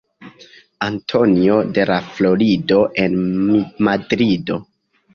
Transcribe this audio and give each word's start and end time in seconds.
Antonio 0.85 1.59
de 1.77 1.87
La 1.91 1.99
Florido 2.17 2.83
en 3.05 3.17
Madrido. 3.91 4.63